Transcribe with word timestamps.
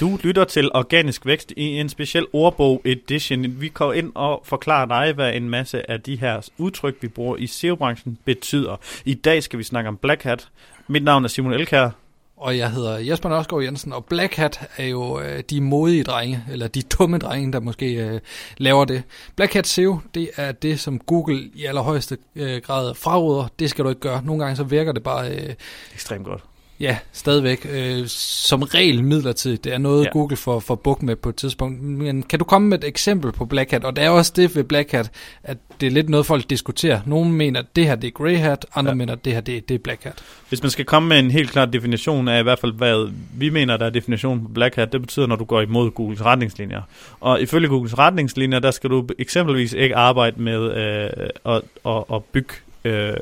Du 0.00 0.18
lytter 0.22 0.44
til 0.44 0.70
Organisk 0.74 1.26
Vækst 1.26 1.52
i 1.56 1.62
en 1.66 1.88
speciel 1.88 2.26
ordbog 2.32 2.82
edition. 2.84 3.60
Vi 3.60 3.68
går 3.68 3.92
ind 3.92 4.12
og 4.14 4.42
forklarer 4.44 4.86
dig, 4.86 5.12
hvad 5.12 5.34
en 5.34 5.48
masse 5.48 5.90
af 5.90 6.00
de 6.00 6.16
her 6.16 6.48
udtryk, 6.58 6.96
vi 7.00 7.08
bruger 7.08 7.36
i 7.36 7.46
SEO-branchen, 7.46 8.18
betyder. 8.24 8.76
I 9.04 9.14
dag 9.14 9.42
skal 9.42 9.58
vi 9.58 9.64
snakke 9.64 9.88
om 9.88 9.96
Black 9.96 10.22
Hat. 10.22 10.48
Mit 10.88 11.04
navn 11.04 11.24
er 11.24 11.28
Simon 11.28 11.52
Elkær. 11.52 11.90
Og 12.36 12.58
jeg 12.58 12.70
hedder 12.70 12.98
Jesper 12.98 13.28
Nørsgaard 13.28 13.62
Jensen, 13.62 13.92
og 13.92 14.04
Black 14.04 14.34
Hat 14.34 14.60
er 14.76 14.86
jo 14.86 15.20
øh, 15.20 15.42
de 15.50 15.60
modige 15.60 16.04
drenge, 16.04 16.44
eller 16.50 16.68
de 16.68 16.82
dumme 16.82 17.18
drenge, 17.18 17.52
der 17.52 17.60
måske 17.60 17.94
øh, 17.94 18.20
laver 18.56 18.84
det. 18.84 19.02
Black 19.36 19.54
Hat 19.54 19.66
SEO, 19.66 19.98
det 20.14 20.30
er 20.36 20.52
det, 20.52 20.80
som 20.80 20.98
Google 20.98 21.50
i 21.54 21.64
allerhøjeste 21.64 22.18
øh, 22.36 22.62
grad 22.62 22.94
fraråder. 22.94 23.48
Det 23.58 23.70
skal 23.70 23.84
du 23.84 23.88
ikke 23.88 24.00
gøre. 24.00 24.22
Nogle 24.24 24.42
gange 24.42 24.56
så 24.56 24.64
virker 24.64 24.92
det 24.92 25.02
bare... 25.02 25.30
Øh, 25.30 25.54
Ekstremt 25.94 26.24
godt. 26.24 26.44
Ja, 26.80 26.98
stadigvæk. 27.12 27.66
Øh, 27.72 28.06
som 28.06 28.62
regel 28.62 29.04
midlertidigt. 29.04 29.64
Det 29.64 29.72
er 29.74 29.78
noget, 29.78 30.04
ja. 30.04 30.10
Google 30.10 30.36
får, 30.36 30.60
får 30.60 30.74
buk 30.74 31.02
med 31.02 31.16
på 31.16 31.28
et 31.28 31.36
tidspunkt. 31.36 31.82
Men 31.82 32.22
kan 32.22 32.38
du 32.38 32.44
komme 32.44 32.68
med 32.68 32.78
et 32.78 32.84
eksempel 32.84 33.32
på 33.32 33.44
Black 33.44 33.70
Hat? 33.70 33.84
Og 33.84 33.96
det 33.96 34.04
er 34.04 34.10
også 34.10 34.32
det 34.36 34.56
ved 34.56 34.64
Black 34.64 34.92
Hat, 34.92 35.10
at 35.42 35.56
det 35.80 35.86
er 35.86 35.90
lidt 35.90 36.08
noget, 36.08 36.26
folk 36.26 36.50
diskuterer. 36.50 37.00
Nogle 37.06 37.30
mener, 37.30 37.60
at 37.60 37.66
det 37.76 37.86
her 37.86 37.94
det 37.94 38.08
er 38.08 38.10
Grey 38.10 38.36
Hat, 38.36 38.66
andre 38.74 38.90
ja. 38.90 38.94
mener, 38.94 39.12
at 39.12 39.24
det 39.24 39.32
her 39.32 39.40
det, 39.40 39.68
det 39.68 39.74
er 39.74 39.78
Black 39.78 40.04
Hat. 40.04 40.14
Hvis 40.48 40.62
man 40.62 40.70
skal 40.70 40.84
komme 40.84 41.08
med 41.08 41.18
en 41.18 41.30
helt 41.30 41.50
klar 41.50 41.64
definition 41.64 42.28
af 42.28 42.40
i 42.40 42.42
hvert 42.42 42.58
fald, 42.58 42.72
hvad 42.72 43.12
vi 43.34 43.50
mener, 43.50 43.76
der 43.76 43.86
er 43.86 43.90
definitionen 43.90 44.42
på 44.42 44.48
Black 44.48 44.76
Hat, 44.76 44.92
det 44.92 45.00
betyder, 45.00 45.26
når 45.26 45.36
du 45.36 45.44
går 45.44 45.60
imod 45.60 45.90
Googles 45.90 46.24
retningslinjer. 46.24 46.82
Og 47.20 47.42
ifølge 47.42 47.68
Googles 47.68 47.98
retningslinjer, 47.98 48.58
der 48.58 48.70
skal 48.70 48.90
du 48.90 49.06
eksempelvis 49.18 49.72
ikke 49.72 49.96
arbejde 49.96 50.42
med 50.42 50.72
øh, 50.74 51.54
at, 51.54 51.62
at, 51.86 52.04
at 52.14 52.24
bygge 52.24 52.54
øh, 52.84 53.14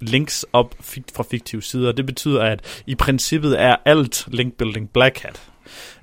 links 0.00 0.46
op 0.52 0.74
fra 1.14 1.22
fiktive 1.22 1.62
sider. 1.62 1.92
Det 1.92 2.06
betyder, 2.06 2.42
at 2.42 2.82
i 2.86 2.94
princippet 2.94 3.60
er 3.60 3.76
alt 3.84 4.24
linkbuilding 4.28 4.90
black 4.90 5.18
hat. 5.18 5.40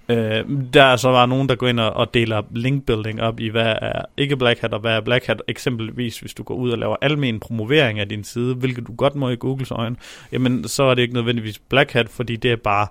Øh, 0.10 0.46
der 0.74 0.84
er 0.84 0.96
så 0.96 1.12
bare 1.12 1.28
nogen, 1.28 1.50
der 1.50 1.56
går 1.56 1.68
ind 1.68 1.80
og, 1.80 1.94
og 1.94 2.14
deler 2.14 2.42
linkbuilding 2.52 3.22
op 3.22 3.40
i, 3.40 3.48
hvad 3.48 3.76
er 3.82 4.02
ikke 4.18 4.38
black 4.38 4.60
hat 4.60 4.74
og 4.74 4.80
hvad 4.80 4.92
er 4.92 5.02
black 5.02 5.26
hat. 5.26 5.42
Eksempelvis, 5.48 6.20
hvis 6.20 6.34
du 6.34 6.44
går 6.44 6.56
ud 6.56 6.72
og 6.72 6.78
laver 6.78 6.96
almen 7.02 7.40
promovering 7.40 8.00
af 8.00 8.10
din 8.10 8.24
side, 8.24 8.56
hvilket 8.56 8.88
du 8.88 8.96
godt 8.96 9.16
må 9.16 9.30
i 9.30 9.36
Googles 9.36 9.72
øjne, 9.72 9.96
jamen 10.32 10.68
så 10.68 10.84
er 10.84 10.94
det 10.94 11.02
ikke 11.02 11.14
nødvendigvis 11.14 11.60
black 11.60 11.92
hat, 11.92 12.10
fordi 12.10 12.36
det 12.36 12.52
er 12.52 12.56
bare 12.56 12.88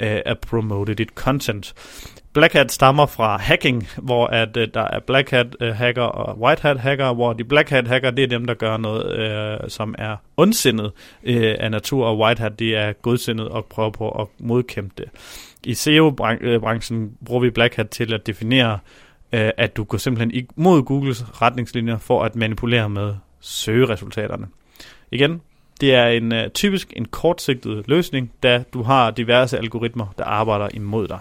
øh, 0.00 0.20
at 0.26 0.38
promote 0.38 0.94
dit 0.94 1.08
content. 1.08 1.74
Black 2.32 2.52
Hat 2.52 2.72
stammer 2.72 3.06
fra 3.06 3.36
hacking, 3.36 3.88
hvor 3.96 4.26
at 4.26 4.56
øh, 4.56 4.68
der 4.74 4.80
er 4.80 5.00
Black 5.00 5.30
Hat 5.30 5.46
øh, 5.60 5.74
hacker 5.74 6.02
og 6.02 6.38
White 6.38 6.62
Hat 6.62 6.78
hacker, 6.80 7.14
hvor 7.14 7.32
de 7.32 7.44
Black 7.44 7.70
Hat 7.70 7.88
hacker, 7.88 8.10
det 8.10 8.22
er 8.22 8.28
dem, 8.28 8.44
der 8.44 8.54
gør 8.54 8.76
noget, 8.76 9.18
øh, 9.18 9.70
som 9.70 9.94
er 9.98 10.16
ondsindet 10.36 10.92
øh, 11.24 11.56
af 11.58 11.70
natur, 11.70 12.06
og 12.06 12.18
White 12.18 12.40
Hat, 12.42 12.58
det 12.58 12.76
er 12.76 12.92
godsindet 12.92 13.48
og 13.48 13.64
prøver 13.64 13.90
på 13.90 14.08
at 14.10 14.26
modkæmpe 14.38 14.94
det. 14.98 15.06
I 15.64 15.74
SEO-branchen 16.60 17.16
bruger 17.24 17.40
vi 17.40 17.50
Black 17.50 17.76
Hat 17.76 17.88
til 17.88 18.14
at 18.14 18.26
definere, 18.26 18.78
øh, 19.32 19.50
at 19.56 19.76
du 19.76 19.84
går 19.84 19.98
simpelthen 19.98 20.46
imod 20.56 20.82
Googles 20.82 21.42
retningslinjer 21.42 21.98
for 21.98 22.22
at 22.22 22.36
manipulere 22.36 22.88
med 22.88 23.14
søgeresultaterne. 23.40 24.46
Igen, 25.10 25.40
det 25.80 25.94
er 25.94 26.06
en 26.06 26.32
øh, 26.32 26.50
typisk 26.50 26.92
en 26.96 27.04
kortsigtet 27.04 27.88
løsning, 27.88 28.32
da 28.42 28.64
du 28.74 28.82
har 28.82 29.10
diverse 29.10 29.58
algoritmer, 29.58 30.06
der 30.18 30.24
arbejder 30.24 30.68
imod 30.74 31.08
dig. 31.08 31.18